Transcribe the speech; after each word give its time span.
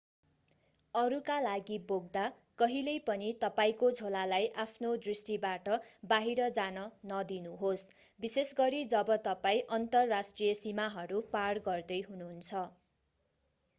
अरूका 0.93 1.33
लागि 1.41 1.75
बोक्दा 1.89 2.21
कहिल्यै 2.61 2.93
पनि 3.09 3.27
तपाईंको 3.43 3.89
झोलालाई 3.97 4.47
आफ्नो 4.63 4.93
दृष्टिबाट 5.03 5.69
बाहिर 6.13 6.47
जान 6.55 6.85
नदिनुहोस् 7.11 7.85
विशेषगरी 8.19 8.81
जब 8.95 9.11
तपाईं 9.25 9.69
अन्तर्राष्ट्रिय 9.79 10.55
सीमाहरू 10.63 11.21
पार 11.37 11.61
गर्दै 11.69 12.01
हुनुहुन्छ 12.09 12.65